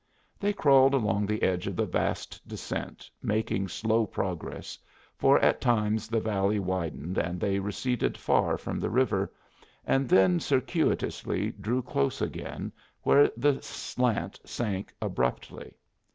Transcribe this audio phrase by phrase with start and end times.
[0.39, 4.79] They crawled along the edge of the vast descent, making slow progress,
[5.15, 9.31] for at times the valley widened and they receded far from the river,
[9.85, 12.71] and then circuitously drew close again
[13.03, 15.75] where the slant sank abruptly.